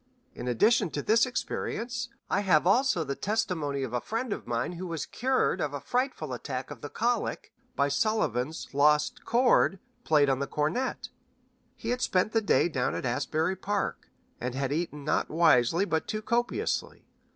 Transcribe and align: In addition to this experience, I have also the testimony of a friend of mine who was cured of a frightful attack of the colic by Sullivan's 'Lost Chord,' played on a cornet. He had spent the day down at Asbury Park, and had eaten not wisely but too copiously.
In 0.33 0.47
addition 0.47 0.89
to 0.97 1.03
this 1.03 1.27
experience, 1.27 2.09
I 2.27 2.39
have 2.39 2.65
also 2.65 3.03
the 3.03 3.13
testimony 3.13 3.83
of 3.83 3.93
a 3.93 4.01
friend 4.01 4.33
of 4.33 4.47
mine 4.47 4.71
who 4.71 4.87
was 4.87 5.05
cured 5.05 5.61
of 5.61 5.75
a 5.75 5.79
frightful 5.79 6.33
attack 6.33 6.71
of 6.71 6.81
the 6.81 6.89
colic 6.89 7.53
by 7.75 7.87
Sullivan's 7.87 8.67
'Lost 8.73 9.23
Chord,' 9.25 9.77
played 10.03 10.27
on 10.27 10.41
a 10.41 10.47
cornet. 10.47 11.09
He 11.75 11.89
had 11.89 12.01
spent 12.01 12.31
the 12.31 12.41
day 12.41 12.67
down 12.67 12.95
at 12.95 13.05
Asbury 13.05 13.55
Park, 13.55 14.09
and 14.39 14.55
had 14.55 14.73
eaten 14.73 15.05
not 15.05 15.29
wisely 15.29 15.85
but 15.85 16.07
too 16.07 16.23
copiously. 16.23 17.05